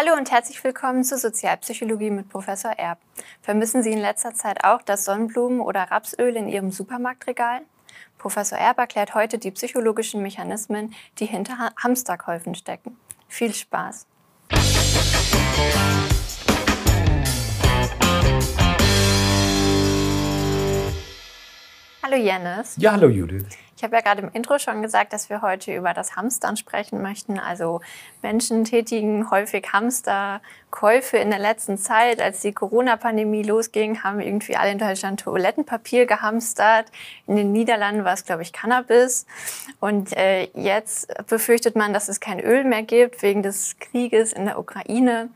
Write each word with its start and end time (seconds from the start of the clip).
Hallo 0.00 0.16
und 0.16 0.30
herzlich 0.30 0.62
willkommen 0.62 1.02
zur 1.02 1.18
Sozialpsychologie 1.18 2.10
mit 2.10 2.28
Professor 2.28 2.70
Erb. 2.70 2.98
Vermissen 3.42 3.82
Sie 3.82 3.90
in 3.90 3.98
letzter 3.98 4.32
Zeit 4.32 4.62
auch 4.62 4.80
das 4.80 5.08
Sonnenblumen- 5.08 5.60
oder 5.60 5.90
Rapsöl 5.90 6.36
in 6.36 6.46
Ihrem 6.46 6.70
Supermarktregal? 6.70 7.62
Professor 8.16 8.56
Erb 8.56 8.78
erklärt 8.78 9.16
heute 9.16 9.38
die 9.38 9.50
psychologischen 9.50 10.22
Mechanismen, 10.22 10.94
die 11.18 11.26
hinter 11.26 11.72
Hamsterkäufen 11.82 12.54
stecken. 12.54 12.96
Viel 13.26 13.52
Spaß! 13.52 14.06
Hallo 22.04 22.16
Jennis. 22.16 22.76
Ja, 22.76 22.92
hallo 22.92 23.08
Judith. 23.08 23.48
Ich 23.78 23.84
habe 23.84 23.94
ja 23.94 24.02
gerade 24.02 24.22
im 24.22 24.30
Intro 24.32 24.58
schon 24.58 24.82
gesagt, 24.82 25.12
dass 25.12 25.30
wir 25.30 25.40
heute 25.40 25.72
über 25.72 25.94
das 25.94 26.16
Hamstern 26.16 26.56
sprechen 26.56 27.00
möchten. 27.00 27.38
Also 27.38 27.80
Menschen 28.22 28.64
tätigen 28.64 29.30
häufig 29.30 29.72
Hamsterkäufe 29.72 31.16
in 31.18 31.30
der 31.30 31.38
letzten 31.38 31.78
Zeit. 31.78 32.20
Als 32.20 32.40
die 32.40 32.50
Corona-Pandemie 32.50 33.44
losging, 33.44 34.02
haben 34.02 34.18
irgendwie 34.18 34.56
alle 34.56 34.72
in 34.72 34.78
Deutschland 34.78 35.20
Toilettenpapier 35.20 36.06
gehamstert. 36.06 36.86
In 37.28 37.36
den 37.36 37.52
Niederlanden 37.52 38.04
war 38.04 38.14
es, 38.14 38.24
glaube 38.24 38.42
ich, 38.42 38.52
Cannabis. 38.52 39.26
Und 39.78 40.12
äh, 40.16 40.48
jetzt 40.54 41.14
befürchtet 41.28 41.76
man, 41.76 41.92
dass 41.92 42.08
es 42.08 42.18
kein 42.18 42.40
Öl 42.40 42.64
mehr 42.64 42.82
gibt 42.82 43.22
wegen 43.22 43.44
des 43.44 43.76
Krieges 43.78 44.32
in 44.32 44.46
der 44.46 44.58
Ukraine. 44.58 45.28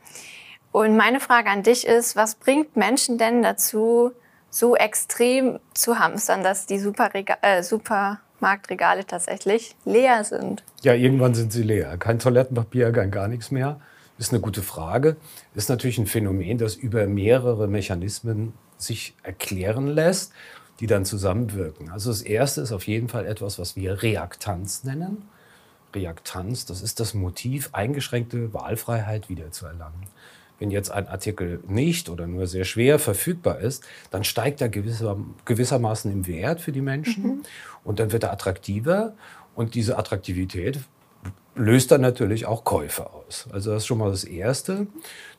Und 0.73 0.97
meine 0.97 1.21
Frage 1.21 1.49
an 1.49 1.63
dich 1.63 1.87
ist, 1.87 2.17
was 2.17 2.35
bringt 2.35 2.75
Menschen 2.75 3.17
denn 3.17 3.41
dazu, 3.41 4.11
so 4.49 4.75
extrem 4.75 5.61
zu 5.73 5.97
hamstern, 5.97 6.43
dass 6.43 6.65
die 6.65 6.77
Superrega 6.77 7.37
äh, 7.41 7.63
Supermarktregale 8.43 9.05
tatsächlich 9.05 9.75
leer 9.85 10.23
sind. 10.25 10.63
Ja, 10.81 10.93
irgendwann 10.93 11.33
sind 11.33 11.53
sie 11.53 11.63
leer. 11.63 11.97
Kein 11.97 12.19
Toilettenpapier, 12.19 12.91
kein 12.91 13.09
gar 13.09 13.29
nichts 13.29 13.51
mehr. 13.51 13.79
Ist 14.17 14.33
eine 14.33 14.41
gute 14.41 14.61
Frage. 14.61 15.15
Ist 15.55 15.69
natürlich 15.69 15.97
ein 15.97 16.07
Phänomen, 16.07 16.57
das 16.57 16.75
über 16.75 17.07
mehrere 17.07 17.67
Mechanismen 17.67 18.53
sich 18.77 19.15
erklären 19.23 19.87
lässt, 19.87 20.33
die 20.81 20.87
dann 20.87 21.05
zusammenwirken. 21.05 21.89
Also 21.89 22.09
das 22.09 22.21
erste 22.21 22.61
ist 22.61 22.73
auf 22.73 22.85
jeden 22.85 23.07
Fall 23.07 23.25
etwas, 23.25 23.59
was 23.59 23.77
wir 23.77 24.03
Reaktanz 24.03 24.83
nennen. 24.83 25.23
Reaktanz, 25.95 26.65
das 26.65 26.81
ist 26.81 26.99
das 26.99 27.13
Motiv, 27.13 27.69
eingeschränkte 27.71 28.53
Wahlfreiheit 28.53 29.29
wiederzuerlangen 29.29 30.07
wenn 30.63 30.71
jetzt 30.71 30.91
ein 30.91 31.09
Artikel 31.09 31.59
nicht 31.67 32.07
oder 32.07 32.25
nur 32.25 32.47
sehr 32.47 32.63
schwer 32.63 32.97
verfügbar 32.97 33.59
ist, 33.59 33.83
dann 34.11 34.23
steigt 34.23 34.61
er 34.61 34.69
gewisser, 34.69 35.17
gewissermaßen 35.43 36.09
im 36.09 36.25
Wert 36.25 36.61
für 36.61 36.71
die 36.71 36.79
Menschen 36.79 37.23
mhm. 37.23 37.41
und 37.83 37.99
dann 37.99 38.13
wird 38.13 38.23
er 38.23 38.31
attraktiver 38.31 39.13
und 39.55 39.75
diese 39.75 39.97
Attraktivität 39.97 40.79
löst 41.55 41.91
dann 41.91 41.99
natürlich 41.99 42.45
auch 42.45 42.63
Käufe 42.63 43.11
aus. 43.11 43.49
Also 43.51 43.71
das 43.71 43.83
ist 43.83 43.87
schon 43.87 43.97
mal 43.97 44.09
das 44.09 44.23
Erste. 44.23 44.87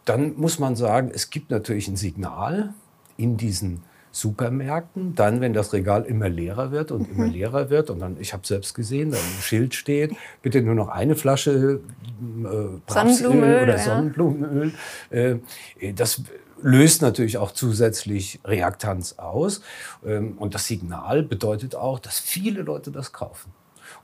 Dann 0.05 0.35
muss 0.37 0.59
man 0.59 0.77
sagen, 0.77 1.11
es 1.13 1.31
gibt 1.31 1.51
natürlich 1.51 1.89
ein 1.89 1.97
Signal 1.97 2.75
in 3.17 3.39
diesen 3.39 3.83
Supermärkten, 4.15 5.17
dann, 5.17 5.41
wenn 5.41 5.53
das 5.53 5.73
Regal 5.73 6.05
immer 6.05 6.29
leerer 6.29 6.71
wird 6.71 6.93
und 6.93 7.11
immer 7.11 7.27
mhm. 7.27 7.33
leerer 7.33 7.69
wird 7.69 7.91
und 7.91 7.99
dann, 7.99 8.17
ich 8.21 8.33
habe 8.33 8.47
selbst 8.47 8.73
gesehen, 8.73 9.11
da 9.11 9.17
ein 9.17 9.43
Schild 9.43 9.75
steht, 9.75 10.15
bitte 10.41 10.63
nur 10.63 10.77
noch 10.77 10.87
eine 10.87 11.17
Flasche 11.17 11.81
äh, 12.21 12.93
Sonnenblumenöl 12.93 13.65
oder 13.65 13.77
Sonnenblumenöl. 13.79 14.73
Äh, 15.11 15.39
das 15.97 16.23
löst 16.63 17.03
natürlich 17.03 17.39
auch 17.39 17.51
zusätzlich 17.51 18.39
Reaktanz 18.45 19.15
aus. 19.19 19.63
Ähm, 20.07 20.39
und 20.39 20.55
das 20.55 20.69
Signal 20.69 21.25
bedeutet 21.25 21.75
auch, 21.75 21.99
dass 21.99 22.21
viele 22.21 22.63
Leute 22.63 22.93
das 22.93 23.13
kaufen. 23.13 23.53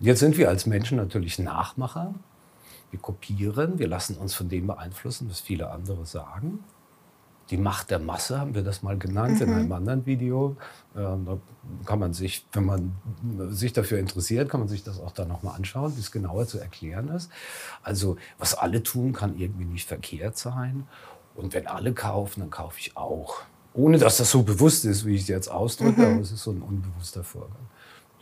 Und 0.00 0.06
jetzt 0.06 0.18
sind 0.18 0.36
wir 0.36 0.48
als 0.48 0.66
Menschen 0.66 0.96
natürlich 0.96 1.38
Nachmacher. 1.38 2.14
Wir 2.90 2.98
kopieren, 2.98 3.78
wir 3.78 3.86
lassen 3.86 4.16
uns 4.16 4.34
von 4.34 4.48
dem 4.48 4.66
beeinflussen, 4.66 5.30
was 5.30 5.38
viele 5.38 5.70
andere 5.70 6.04
sagen 6.04 6.64
die 7.50 7.56
Macht 7.56 7.90
der 7.90 7.98
Masse, 7.98 8.38
haben 8.38 8.54
wir 8.54 8.62
das 8.62 8.82
mal 8.82 8.96
genannt 8.96 9.40
mhm. 9.40 9.48
in 9.48 9.52
einem 9.54 9.72
anderen 9.72 10.06
Video. 10.06 10.56
Ähm, 10.96 11.24
da 11.26 11.38
kann 11.84 11.98
man 11.98 12.12
sich, 12.12 12.46
wenn 12.52 12.64
man 12.64 12.92
sich 13.50 13.72
dafür 13.72 13.98
interessiert, 13.98 14.48
kann 14.48 14.60
man 14.60 14.68
sich 14.68 14.84
das 14.84 15.00
auch 15.00 15.12
da 15.12 15.24
nochmal 15.24 15.56
anschauen, 15.56 15.96
wie 15.96 16.00
es 16.00 16.12
genauer 16.12 16.46
zu 16.46 16.58
erklären 16.58 17.08
ist. 17.08 17.30
Also 17.82 18.16
was 18.38 18.54
alle 18.54 18.82
tun, 18.82 19.12
kann 19.12 19.36
irgendwie 19.36 19.64
nicht 19.64 19.88
verkehrt 19.88 20.38
sein. 20.38 20.86
Und 21.34 21.54
wenn 21.54 21.66
alle 21.66 21.92
kaufen, 21.92 22.40
dann 22.40 22.50
kaufe 22.50 22.78
ich 22.78 22.96
auch. 22.96 23.42
Ohne 23.72 23.98
dass 23.98 24.16
das 24.16 24.30
so 24.30 24.42
bewusst 24.42 24.84
ist, 24.84 25.04
wie 25.04 25.14
ich 25.14 25.22
es 25.22 25.28
jetzt 25.28 25.48
ausdrücke, 25.48 26.00
mhm. 26.00 26.12
aber 26.14 26.20
es 26.20 26.32
ist 26.32 26.42
so 26.42 26.50
ein 26.50 26.62
unbewusster 26.62 27.24
Vorgang. 27.24 27.66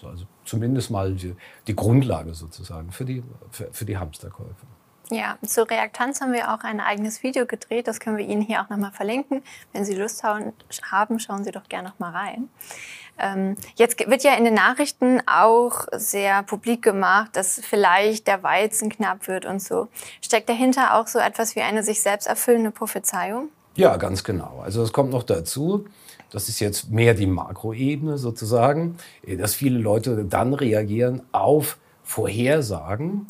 Also 0.03 0.27
zumindest 0.45 0.91
mal 0.91 1.15
die, 1.15 1.35
die 1.67 1.75
Grundlage 1.75 2.33
sozusagen 2.35 2.93
für 2.93 3.05
die, 3.05 3.23
für, 3.51 3.69
für 3.73 3.85
die 3.85 3.97
Hamsterkäufe. 3.97 4.67
Ja, 5.11 5.39
zur 5.45 5.71
Reaktanz 5.71 6.21
haben 6.21 6.33
wir 6.33 6.53
auch 6.53 6.65
ein 6.65 6.81
eigenes 6.81 7.23
Video 7.23 7.47
gedreht. 7.47 7.89
Das 7.89 7.99
können 7.99 8.19
wir 8.19 8.27
Ihnen 8.27 8.43
hier 8.43 8.61
auch 8.61 8.69
nochmal 8.69 8.93
verlinken. 8.93 9.43
Wenn 9.73 9.85
Sie 9.85 9.95
Lust 9.95 10.23
haben, 10.23 10.53
schauen 11.19 11.45
Sie 11.45 11.51
doch 11.51 11.69
gerne 11.69 11.89
nochmal 11.89 12.13
rein. 12.13 12.51
Ähm, 13.19 13.57
jetzt 13.77 13.99
wird 14.07 14.23
ja 14.23 14.35
in 14.35 14.45
den 14.45 14.55
Nachrichten 14.55 15.23
auch 15.27 15.87
sehr 15.93 16.43
publik 16.43 16.83
gemacht, 16.83 17.31
dass 17.35 17.61
vielleicht 17.61 18.27
der 18.27 18.43
Weizen 18.43 18.91
knapp 18.91 19.29
wird 19.29 19.47
und 19.47 19.63
so. 19.63 19.89
Steckt 20.21 20.49
dahinter 20.49 20.95
auch 20.95 21.07
so 21.07 21.19
etwas 21.19 21.57
wie 21.57 21.63
eine 21.63 21.83
sich 21.83 22.03
selbst 22.03 22.27
erfüllende 22.27 22.71
Prophezeiung? 22.71 23.49
Ja, 23.75 23.97
ganz 23.97 24.25
genau. 24.25 24.61
Also 24.63 24.83
es 24.83 24.93
kommt 24.93 25.11
noch 25.11 25.23
dazu, 25.23 25.87
das 26.31 26.49
ist 26.49 26.61
jetzt 26.61 26.91
mehr 26.91 27.15
die 27.15 27.27
Makroebene 27.27 28.19
sozusagen, 28.19 28.99
dass 29.27 29.55
viele 29.55 29.79
Leute 29.79 30.25
dann 30.25 30.53
reagieren 30.53 31.23
auf 31.33 31.79
Vorhersagen, 32.05 33.27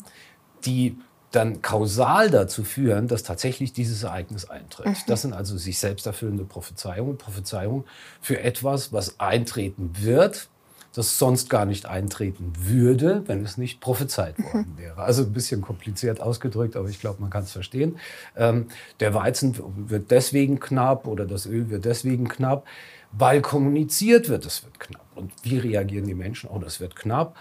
die 0.65 0.97
dann 1.31 1.61
kausal 1.61 2.29
dazu 2.29 2.63
führen, 2.63 3.07
dass 3.07 3.23
tatsächlich 3.23 3.71
dieses 3.73 4.03
Ereignis 4.03 4.49
eintritt. 4.49 4.87
Mhm. 4.87 4.95
Das 5.07 5.21
sind 5.21 5.33
also 5.33 5.57
sich 5.57 5.77
selbst 5.77 6.07
erfüllende 6.07 6.43
Prophezeiungen, 6.43 7.17
Prophezeiungen 7.17 7.83
für 8.21 8.39
etwas, 8.39 8.91
was 8.91 9.19
eintreten 9.19 9.91
wird, 9.99 10.49
das 10.95 11.19
sonst 11.19 11.49
gar 11.49 11.65
nicht 11.65 11.85
eintreten 11.85 12.53
würde, 12.57 13.23
wenn 13.27 13.43
es 13.43 13.57
nicht 13.57 13.79
prophezeit 13.79 14.39
mhm. 14.39 14.43
worden 14.45 14.73
wäre. 14.77 14.97
Also 15.03 15.21
ein 15.23 15.33
bisschen 15.33 15.61
kompliziert 15.61 16.19
ausgedrückt, 16.19 16.75
aber 16.75 16.89
ich 16.89 16.99
glaube, 16.99 17.21
man 17.21 17.29
kann 17.29 17.43
es 17.43 17.51
verstehen. 17.51 17.99
Ähm, 18.35 18.67
der 18.99 19.13
Weizen 19.13 19.55
wird 19.87 20.09
deswegen 20.09 20.59
knapp 20.59 21.05
oder 21.05 21.25
das 21.25 21.45
Öl 21.45 21.69
wird 21.69 21.85
deswegen 21.85 22.27
knapp, 22.27 22.65
weil 23.11 23.41
kommuniziert 23.41 24.29
wird, 24.29 24.45
es 24.45 24.63
wird 24.63 24.79
knapp. 24.79 25.05
Und 25.15 25.31
wie 25.43 25.59
reagieren 25.59 26.07
die 26.07 26.15
Menschen? 26.15 26.49
Oh, 26.49 26.57
das 26.57 26.79
wird 26.79 26.95
knapp 26.95 27.35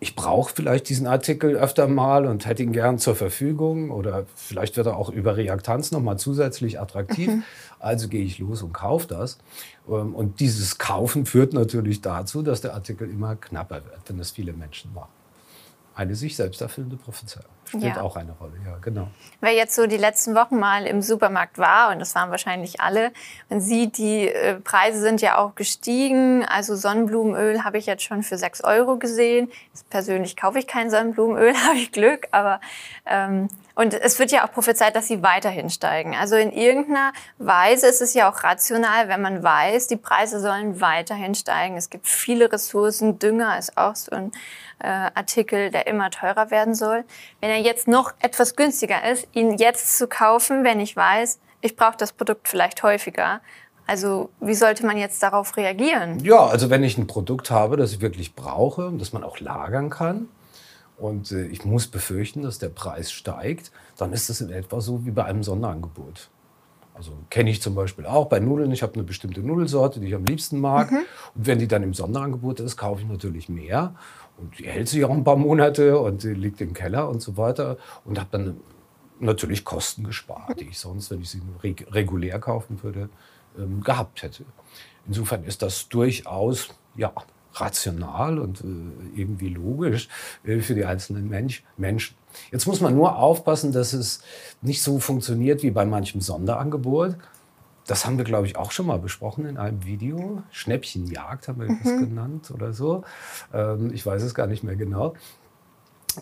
ich 0.00 0.14
brauche 0.14 0.54
vielleicht 0.54 0.88
diesen 0.88 1.06
Artikel 1.06 1.56
öfter 1.56 1.88
mal 1.88 2.26
und 2.26 2.46
hätte 2.46 2.62
ihn 2.62 2.72
gern 2.72 2.98
zur 2.98 3.16
Verfügung 3.16 3.90
oder 3.90 4.26
vielleicht 4.36 4.76
wird 4.76 4.86
er 4.86 4.96
auch 4.96 5.10
über 5.10 5.36
Reaktanz 5.36 5.90
nochmal 5.90 6.18
zusätzlich 6.18 6.80
attraktiv. 6.80 7.28
Mhm. 7.28 7.42
Also 7.80 8.08
gehe 8.08 8.24
ich 8.24 8.38
los 8.38 8.62
und 8.62 8.72
kaufe 8.72 9.06
das. 9.08 9.38
Ähm, 9.88 10.14
und 10.14 10.40
dieses 10.40 10.78
Kaufen 10.78 11.26
führt 11.26 11.52
natürlich 11.52 12.00
dazu, 12.00 12.42
dass 12.42 12.60
der 12.60 12.74
Artikel 12.74 13.10
immer 13.10 13.36
knapper 13.36 13.84
wird, 13.84 14.00
wenn 14.06 14.18
es 14.18 14.30
viele 14.32 14.52
Menschen 14.52 14.92
machen 14.94 15.10
eine 15.98 16.14
sich 16.14 16.36
selbst 16.36 16.60
erfüllende 16.60 16.96
Prophezeiung. 16.96 17.50
Spielt 17.68 17.96
ja. 17.96 18.00
auch 18.00 18.16
eine 18.16 18.32
Rolle, 18.32 18.54
ja, 18.64 18.76
genau. 18.80 19.08
Wer 19.40 19.52
jetzt 19.52 19.74
so 19.74 19.86
die 19.86 19.96
letzten 19.96 20.34
Wochen 20.34 20.58
mal 20.58 20.86
im 20.86 21.02
Supermarkt 21.02 21.58
war, 21.58 21.92
und 21.92 21.98
das 21.98 22.14
waren 22.14 22.30
wahrscheinlich 22.30 22.80
alle, 22.80 23.12
man 23.50 23.60
sieht, 23.60 23.98
die 23.98 24.28
äh, 24.28 24.54
Preise 24.54 25.00
sind 25.00 25.20
ja 25.20 25.36
auch 25.36 25.54
gestiegen. 25.54 26.44
Also 26.44 26.76
Sonnenblumenöl 26.76 27.64
habe 27.64 27.78
ich 27.78 27.86
jetzt 27.86 28.02
schon 28.02 28.22
für 28.22 28.38
6 28.38 28.64
Euro 28.64 28.96
gesehen. 28.96 29.50
Persönlich 29.90 30.36
kaufe 30.36 30.58
ich 30.58 30.66
kein 30.66 30.90
Sonnenblumenöl, 30.90 31.54
habe 31.68 31.76
ich 31.76 31.92
Glück, 31.92 32.28
aber 32.30 32.60
ähm, 33.06 33.48
und 33.78 33.94
es 33.94 34.18
wird 34.18 34.32
ja 34.32 34.44
auch 34.44 34.50
prophezeit, 34.50 34.96
dass 34.96 35.06
sie 35.06 35.22
weiterhin 35.22 35.70
steigen. 35.70 36.16
Also 36.16 36.34
in 36.34 36.50
irgendeiner 36.50 37.12
Weise 37.38 37.86
ist 37.86 38.00
es 38.00 38.12
ja 38.12 38.28
auch 38.28 38.42
rational, 38.42 39.06
wenn 39.06 39.22
man 39.22 39.44
weiß, 39.44 39.86
die 39.86 39.96
Preise 39.96 40.40
sollen 40.40 40.80
weiterhin 40.80 41.36
steigen. 41.36 41.76
Es 41.76 41.88
gibt 41.88 42.08
viele 42.08 42.50
Ressourcen, 42.50 43.20
Dünger 43.20 43.56
ist 43.56 43.78
auch 43.78 43.94
so 43.94 44.10
ein 44.10 44.32
äh, 44.80 44.88
Artikel, 45.14 45.70
der 45.70 45.86
immer 45.86 46.10
teurer 46.10 46.50
werden 46.50 46.74
soll. 46.74 47.04
Wenn 47.40 47.50
er 47.50 47.57
jetzt 47.58 47.88
noch 47.88 48.12
etwas 48.20 48.56
günstiger 48.56 49.10
ist, 49.10 49.26
ihn 49.32 49.58
jetzt 49.58 49.96
zu 49.98 50.06
kaufen, 50.06 50.64
wenn 50.64 50.80
ich 50.80 50.96
weiß, 50.96 51.38
ich 51.60 51.76
brauche 51.76 51.96
das 51.96 52.12
Produkt 52.12 52.48
vielleicht 52.48 52.82
häufiger, 52.82 53.40
also 53.86 54.28
wie 54.40 54.54
sollte 54.54 54.84
man 54.84 54.98
jetzt 54.98 55.22
darauf 55.22 55.56
reagieren? 55.56 56.22
Ja, 56.22 56.46
also 56.46 56.68
wenn 56.68 56.82
ich 56.82 56.98
ein 56.98 57.06
Produkt 57.06 57.50
habe, 57.50 57.76
das 57.78 57.92
ich 57.92 58.00
wirklich 58.00 58.34
brauche, 58.34 58.92
das 58.98 59.12
man 59.12 59.24
auch 59.24 59.40
lagern 59.40 59.88
kann, 59.88 60.28
und 60.98 61.32
äh, 61.32 61.46
ich 61.46 61.64
muss 61.64 61.86
befürchten, 61.86 62.42
dass 62.42 62.58
der 62.58 62.68
Preis 62.68 63.12
steigt, 63.12 63.70
dann 63.96 64.12
ist 64.12 64.28
das 64.28 64.40
in 64.40 64.50
etwa 64.50 64.80
so 64.80 65.06
wie 65.06 65.10
bei 65.10 65.24
einem 65.24 65.42
Sonderangebot. 65.42 66.28
Also 66.98 67.12
kenne 67.30 67.48
ich 67.48 67.62
zum 67.62 67.76
Beispiel 67.76 68.06
auch 68.06 68.26
bei 68.26 68.40
Nudeln. 68.40 68.72
Ich 68.72 68.82
habe 68.82 68.94
eine 68.94 69.04
bestimmte 69.04 69.40
Nudelsorte, 69.40 70.00
die 70.00 70.08
ich 70.08 70.14
am 70.16 70.24
liebsten 70.24 70.60
mag. 70.60 70.90
Mhm. 70.90 71.04
Und 71.36 71.46
wenn 71.46 71.60
die 71.60 71.68
dann 71.68 71.84
im 71.84 71.94
Sonderangebot 71.94 72.58
ist, 72.58 72.76
kaufe 72.76 73.02
ich 73.02 73.08
natürlich 73.08 73.48
mehr. 73.48 73.94
Und 74.36 74.58
die 74.58 74.66
hält 74.66 74.88
sich 74.88 75.04
auch 75.04 75.10
ein 75.10 75.22
paar 75.22 75.36
Monate 75.36 75.98
und 75.98 76.24
die 76.24 76.34
liegt 76.34 76.60
im 76.60 76.74
Keller 76.74 77.08
und 77.08 77.22
so 77.22 77.36
weiter. 77.36 77.78
Und 78.04 78.18
habe 78.18 78.28
dann 78.32 78.60
natürlich 79.20 79.64
Kosten 79.64 80.02
gespart, 80.02 80.58
die 80.58 80.68
ich 80.68 80.78
sonst, 80.78 81.12
wenn 81.12 81.20
ich 81.20 81.30
sie 81.30 81.40
regulär 81.62 82.40
kaufen 82.40 82.82
würde, 82.82 83.08
ähm, 83.56 83.80
gehabt 83.80 84.22
hätte. 84.22 84.44
Insofern 85.06 85.44
ist 85.44 85.62
das 85.62 85.88
durchaus 85.88 86.68
ja, 86.96 87.12
rational 87.60 88.38
und 88.38 88.60
äh, 88.60 89.20
irgendwie 89.20 89.48
logisch 89.48 90.08
äh, 90.44 90.60
für 90.60 90.74
die 90.74 90.84
einzelnen 90.84 91.28
Mensch, 91.28 91.64
Menschen. 91.76 92.16
Jetzt 92.50 92.66
muss 92.66 92.80
man 92.80 92.94
nur 92.94 93.16
aufpassen, 93.16 93.72
dass 93.72 93.92
es 93.92 94.20
nicht 94.60 94.82
so 94.82 94.98
funktioniert 94.98 95.62
wie 95.62 95.70
bei 95.70 95.84
manchem 95.84 96.20
Sonderangebot. 96.20 97.16
Das 97.86 98.04
haben 98.04 98.18
wir, 98.18 98.24
glaube 98.24 98.46
ich, 98.46 98.56
auch 98.56 98.70
schon 98.70 98.86
mal 98.86 98.98
besprochen 98.98 99.46
in 99.46 99.56
einem 99.56 99.84
Video. 99.84 100.42
Schnäppchenjagd 100.50 101.48
haben 101.48 101.60
wir 101.60 101.70
mhm. 101.70 101.78
das 101.82 101.92
genannt 101.98 102.50
oder 102.50 102.72
so. 102.72 103.02
Ähm, 103.52 103.92
ich 103.94 104.04
weiß 104.04 104.22
es 104.22 104.34
gar 104.34 104.46
nicht 104.46 104.62
mehr 104.62 104.76
genau. 104.76 105.14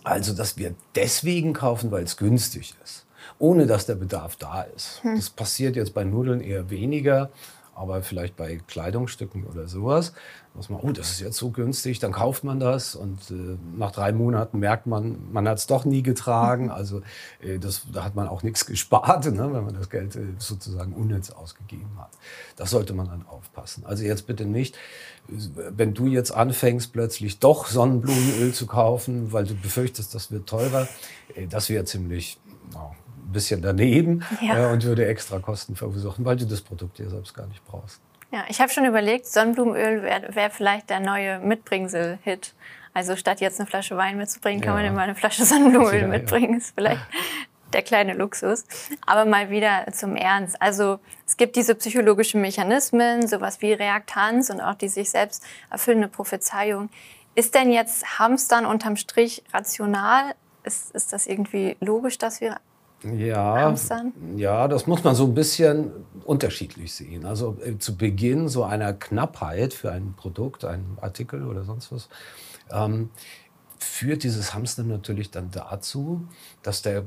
Also, 0.04 0.32
dass 0.32 0.56
wir 0.58 0.74
deswegen 0.94 1.52
kaufen, 1.52 1.90
weil 1.90 2.04
es 2.04 2.16
günstig 2.16 2.74
ist, 2.84 3.06
ohne 3.38 3.66
dass 3.66 3.86
der 3.86 3.94
Bedarf 3.94 4.36
da 4.36 4.62
ist. 4.62 5.02
Hm. 5.02 5.16
Das 5.16 5.30
passiert 5.30 5.76
jetzt 5.76 5.94
bei 5.94 6.04
Nudeln 6.04 6.40
eher 6.40 6.70
weniger 6.70 7.30
aber 7.76 8.02
vielleicht 8.02 8.36
bei 8.36 8.58
Kleidungsstücken 8.66 9.44
oder 9.44 9.68
sowas, 9.68 10.14
muss 10.54 10.70
man, 10.70 10.80
oh, 10.80 10.92
das 10.92 11.10
ist 11.10 11.20
jetzt 11.20 11.36
so 11.36 11.50
günstig, 11.50 11.98
dann 11.98 12.12
kauft 12.12 12.42
man 12.42 12.58
das 12.58 12.94
und 12.94 13.30
äh, 13.30 13.58
nach 13.76 13.92
drei 13.92 14.12
Monaten 14.12 14.58
merkt 14.58 14.86
man, 14.86 15.30
man 15.30 15.46
hat 15.46 15.58
es 15.58 15.66
doch 15.66 15.84
nie 15.84 16.02
getragen. 16.02 16.70
Also 16.76 17.00
äh, 17.40 17.58
das, 17.58 17.86
da 17.90 18.04
hat 18.04 18.14
man 18.14 18.28
auch 18.28 18.42
nichts 18.42 18.66
gespart, 18.66 19.24
ne, 19.32 19.52
wenn 19.52 19.64
man 19.64 19.74
das 19.74 19.88
Geld 19.88 20.14
äh, 20.14 20.34
sozusagen 20.38 20.92
unnütz 20.92 21.30
ausgegeben 21.30 21.98
hat. 21.98 22.10
Das 22.56 22.70
sollte 22.70 22.92
man 22.92 23.06
dann 23.06 23.26
aufpassen. 23.26 23.84
Also 23.86 24.04
jetzt 24.04 24.26
bitte 24.26 24.44
nicht, 24.44 24.76
wenn 25.26 25.94
du 25.94 26.06
jetzt 26.06 26.32
anfängst, 26.32 26.92
plötzlich 26.92 27.38
doch 27.38 27.66
Sonnenblumenöl 27.66 28.52
zu 28.52 28.66
kaufen, 28.66 29.32
weil 29.32 29.44
du 29.44 29.54
befürchtest, 29.54 30.14
das 30.14 30.30
wird 30.30 30.46
teurer, 30.46 30.86
äh, 31.34 31.46
das 31.46 31.68
wäre 31.70 31.84
ziemlich... 31.84 32.38
Oh, 32.74 32.90
ein 33.26 33.32
bisschen 33.32 33.62
daneben 33.62 34.24
ja. 34.40 34.68
äh, 34.68 34.72
und 34.72 34.84
würde 34.84 35.06
extra 35.06 35.38
Kosten 35.38 35.76
verursachen, 35.76 36.24
weil 36.24 36.36
du 36.36 36.46
das 36.46 36.60
Produkt 36.60 36.98
ja 36.98 37.08
selbst 37.08 37.34
gar 37.34 37.46
nicht 37.46 37.64
brauchst. 37.66 38.00
Ja, 38.32 38.44
ich 38.48 38.60
habe 38.60 38.70
schon 38.70 38.84
überlegt, 38.84 39.26
Sonnenblumenöl 39.26 40.02
wäre 40.02 40.34
wär 40.34 40.50
vielleicht 40.50 40.90
der 40.90 41.00
neue 41.00 41.38
Mitbringsel-Hit. 41.40 42.54
Also 42.92 43.14
statt 43.14 43.40
jetzt 43.40 43.60
eine 43.60 43.68
Flasche 43.68 43.96
Wein 43.96 44.16
mitzubringen, 44.16 44.60
kann 44.60 44.74
ja. 44.74 44.82
man 44.82 44.92
immer 44.92 45.02
eine 45.02 45.14
Flasche 45.14 45.44
Sonnenblumenöl 45.44 46.02
ja, 46.02 46.08
mitbringen. 46.08 46.58
Ist 46.58 46.74
vielleicht 46.74 47.00
der 47.72 47.82
kleine 47.82 48.14
Luxus. 48.14 48.64
Aber 49.04 49.24
mal 49.24 49.50
wieder 49.50 49.86
zum 49.92 50.16
Ernst. 50.16 50.60
Also 50.60 50.98
es 51.26 51.36
gibt 51.36 51.56
diese 51.56 51.74
psychologischen 51.74 52.40
Mechanismen, 52.40 53.26
sowas 53.26 53.60
wie 53.60 53.72
Reaktanz 53.72 54.50
und 54.50 54.60
auch 54.60 54.74
die 54.74 54.88
sich 54.88 55.10
selbst 55.10 55.44
erfüllende 55.70 56.08
Prophezeiung. 56.08 56.88
Ist 57.34 57.54
denn 57.54 57.70
jetzt 57.70 58.18
Hamstern 58.18 58.64
unterm 58.64 58.96
Strich 58.96 59.42
rational? 59.52 60.34
Ist, 60.64 60.90
ist 60.92 61.12
das 61.12 61.26
irgendwie 61.26 61.76
logisch, 61.80 62.18
dass 62.18 62.40
wir 62.40 62.56
ja, 63.04 63.74
ja, 64.36 64.68
das 64.68 64.86
muss 64.86 65.04
man 65.04 65.14
so 65.14 65.24
ein 65.24 65.34
bisschen 65.34 65.90
unterschiedlich 66.24 66.92
sehen. 66.92 67.24
Also 67.24 67.56
äh, 67.64 67.78
zu 67.78 67.96
Beginn 67.96 68.48
so 68.48 68.64
einer 68.64 68.94
Knappheit 68.94 69.74
für 69.74 69.92
ein 69.92 70.14
Produkt, 70.16 70.64
einen 70.64 70.98
Artikel 71.00 71.46
oder 71.46 71.64
sonst 71.64 71.92
was, 71.92 72.08
ähm, 72.72 73.10
führt 73.78 74.22
dieses 74.22 74.54
Hamstern 74.54 74.88
natürlich 74.88 75.30
dann 75.30 75.50
dazu, 75.50 76.26
dass 76.62 76.82
der 76.82 77.04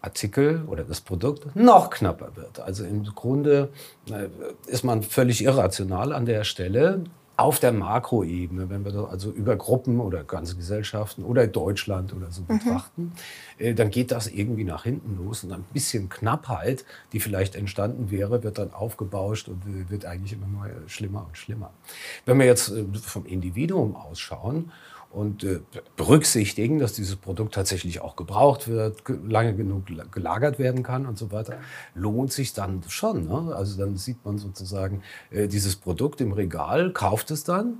Artikel 0.00 0.64
oder 0.66 0.84
das 0.84 1.00
Produkt 1.00 1.56
noch 1.56 1.90
knapper 1.90 2.36
wird. 2.36 2.60
Also 2.60 2.84
im 2.84 3.04
Grunde 3.04 3.70
äh, 4.10 4.28
ist 4.66 4.84
man 4.84 5.02
völlig 5.02 5.42
irrational 5.42 6.12
an 6.12 6.26
der 6.26 6.44
Stelle 6.44 7.04
auf 7.36 7.58
der 7.58 7.72
Makroebene, 7.72 8.70
wenn 8.70 8.84
wir 8.84 8.92
das 8.92 9.10
also 9.10 9.30
über 9.30 9.56
Gruppen 9.56 10.00
oder 10.00 10.22
ganze 10.22 10.56
Gesellschaften 10.56 11.24
oder 11.24 11.46
Deutschland 11.46 12.12
oder 12.12 12.30
so 12.30 12.42
mhm. 12.42 12.58
betrachten, 12.58 13.12
äh, 13.58 13.74
dann 13.74 13.90
geht 13.90 14.12
das 14.12 14.28
irgendwie 14.28 14.64
nach 14.64 14.84
hinten 14.84 15.16
los 15.16 15.42
und 15.42 15.52
ein 15.52 15.64
bisschen 15.72 16.08
Knappheit, 16.08 16.84
die 17.12 17.20
vielleicht 17.20 17.56
entstanden 17.56 18.10
wäre, 18.10 18.42
wird 18.42 18.58
dann 18.58 18.72
aufgebauscht 18.72 19.48
und 19.48 19.62
wird 19.90 20.04
eigentlich 20.04 20.32
immer 20.32 20.46
nur 20.46 20.68
schlimmer 20.86 21.26
und 21.26 21.36
schlimmer. 21.36 21.70
Wenn 22.24 22.38
wir 22.38 22.46
jetzt 22.46 22.70
äh, 22.70 22.84
vom 22.94 23.26
Individuum 23.26 23.96
ausschauen 23.96 24.70
und 25.14 25.44
äh, 25.44 25.60
berücksichtigen, 25.96 26.78
dass 26.78 26.92
dieses 26.92 27.16
Produkt 27.16 27.54
tatsächlich 27.54 28.00
auch 28.00 28.16
gebraucht 28.16 28.68
wird, 28.68 29.02
lange 29.26 29.54
genug 29.54 29.84
gelagert 30.10 30.58
werden 30.58 30.82
kann 30.82 31.06
und 31.06 31.16
so 31.16 31.30
weiter, 31.30 31.58
lohnt 31.94 32.32
sich 32.32 32.52
dann 32.52 32.82
schon. 32.88 33.26
Ne? 33.26 33.54
Also 33.54 33.78
dann 33.78 33.96
sieht 33.96 34.24
man 34.24 34.38
sozusagen 34.38 35.02
äh, 35.30 35.46
dieses 35.46 35.76
Produkt 35.76 36.20
im 36.20 36.32
Regal, 36.32 36.92
kauft 36.92 37.30
es 37.30 37.44
dann 37.44 37.78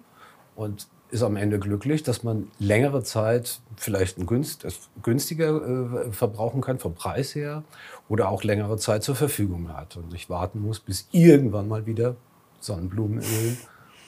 und 0.55 0.87
ist 1.11 1.23
am 1.23 1.37
Ende 1.37 1.59
glücklich, 1.59 2.03
dass 2.03 2.23
man 2.23 2.51
längere 2.59 3.03
Zeit 3.03 3.61
vielleicht 3.77 4.19
ein 4.19 4.27
günst, 4.27 4.67
günstiger 5.03 6.07
äh, 6.07 6.13
verbrauchen 6.13 6.61
kann 6.61 6.79
vom 6.79 6.95
Preis 6.95 7.35
her 7.35 7.65
oder 8.09 8.29
auch 8.29 8.45
längere 8.45 8.79
Zeit 8.79 9.03
zur 9.03 9.17
Verfügung 9.17 9.73
hat 9.73 9.97
und 9.97 10.13
nicht 10.13 10.31
warten 10.31 10.61
muss, 10.61 10.81
bis 10.81 11.09
irgendwann 11.11 11.69
mal 11.69 11.87
wieder 11.87 12.17
Sonnenblumenöl 12.61 13.57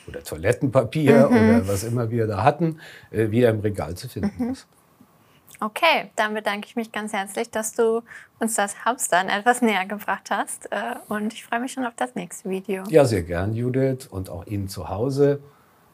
oder 0.08 0.22
Toilettenpapier 0.22 1.28
mhm. 1.28 1.36
oder 1.36 1.68
was 1.68 1.84
immer 1.84 2.10
wir 2.10 2.26
da 2.26 2.42
hatten, 2.42 2.80
äh, 3.10 3.30
wieder 3.30 3.50
im 3.50 3.60
Regal 3.60 3.94
zu 3.94 4.08
finden 4.08 4.44
mhm. 4.44 4.52
ist. 4.52 4.66
Okay, 5.58 6.10
dann 6.16 6.34
bedanke 6.34 6.66
ich 6.66 6.76
mich 6.76 6.92
ganz 6.92 7.14
herzlich, 7.14 7.50
dass 7.50 7.72
du 7.72 8.02
uns 8.38 8.54
das 8.54 8.84
Hamstern 8.84 9.28
etwas 9.28 9.62
näher 9.62 9.86
gebracht 9.86 10.30
hast. 10.30 10.70
Äh, 10.70 10.96
und 11.08 11.32
ich 11.32 11.44
freue 11.44 11.60
mich 11.60 11.72
schon 11.72 11.86
auf 11.86 11.94
das 11.96 12.14
nächste 12.14 12.50
Video. 12.50 12.82
Ja, 12.88 13.06
sehr 13.06 13.22
gern, 13.22 13.54
Judith, 13.54 14.06
und 14.10 14.28
auch 14.28 14.46
Ihnen 14.46 14.68
zu 14.68 14.88
Hause. 14.88 15.40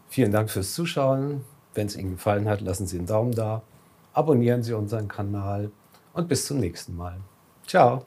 Vielen 0.09 0.33
Dank 0.33 0.51
fürs 0.51 0.75
Zuschauen. 0.75 1.45
Wenn 1.75 1.87
es 1.87 1.97
Ihnen 1.97 2.13
gefallen 2.13 2.49
hat, 2.49 2.61
lassen 2.61 2.87
Sie 2.87 2.99
einen 2.99 3.07
Daumen 3.07 3.33
da. 3.33 3.63
Abonnieren 4.13 4.63
Sie 4.63 4.75
unseren 4.75 5.09
Kanal 5.09 5.71
und 6.13 6.29
bis 6.29 6.47
zum 6.47 6.59
nächsten 6.59 6.97
Mal. 6.97 7.19
Ciao. 7.67 8.05